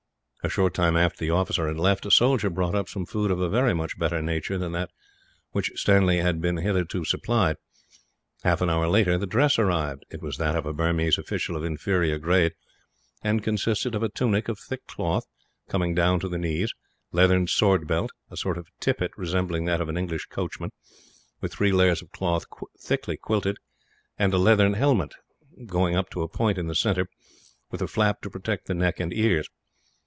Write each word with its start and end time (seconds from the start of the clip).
A 0.43 0.49
short 0.49 0.73
time 0.73 0.97
after 0.97 1.19
the 1.19 1.29
officer 1.29 1.67
had 1.67 1.77
left, 1.77 2.03
a 2.03 2.09
soldier 2.09 2.49
brought 2.49 2.73
up 2.73 2.89
some 2.89 3.05
food 3.05 3.29
of 3.29 3.39
a 3.39 3.47
very 3.47 3.75
much 3.75 3.99
better 3.99 4.23
nature 4.23 4.57
than 4.57 4.71
that 4.71 4.89
with 5.53 5.67
which 5.69 5.79
Stanley 5.79 6.17
had 6.17 6.41
been 6.41 6.57
hitherto 6.57 7.05
supplied. 7.05 7.57
Half 8.43 8.61
an 8.61 8.69
hour 8.71 8.87
later, 8.87 9.19
the 9.19 9.27
dress 9.27 9.59
arrived. 9.59 10.03
It 10.09 10.19
was 10.23 10.37
that 10.37 10.55
of 10.55 10.65
a 10.65 10.73
Burmese 10.73 11.19
officer 11.19 11.53
of 11.55 11.63
inferior 11.63 12.17
grade; 12.17 12.53
and 13.23 13.43
consisted 13.43 13.93
of 13.93 14.01
a 14.01 14.09
tunic 14.09 14.49
of 14.49 14.57
thick 14.57 14.87
cloth, 14.87 15.27
coming 15.69 15.93
down 15.93 16.19
to 16.21 16.27
the 16.27 16.39
knees; 16.39 16.73
leathern 17.11 17.45
sword 17.45 17.85
belt; 17.87 18.09
a 18.31 18.35
sort 18.35 18.57
of 18.57 18.67
tippet 18.79 19.11
resembling 19.15 19.65
that 19.65 19.79
of 19.79 19.89
an 19.89 19.97
English 19.97 20.25
coachman, 20.25 20.71
with 21.39 21.53
three 21.53 21.71
layers 21.71 22.01
of 22.01 22.11
cloth 22.11 22.45
thickly 22.79 23.15
quilted; 23.15 23.57
and 24.17 24.33
a 24.33 24.39
leathern 24.39 24.73
helmet 24.73 25.13
going 25.67 25.95
up 25.95 26.09
to 26.09 26.23
a 26.23 26.27
point 26.27 26.57
in 26.57 26.65
the 26.65 26.73
centre, 26.73 27.07
with 27.69 27.79
a 27.83 27.87
flap 27.87 28.21
to 28.21 28.29
protect 28.31 28.65
the 28.65 28.73
neck 28.73 28.99
and 28.99 29.13
ears. 29.13 29.47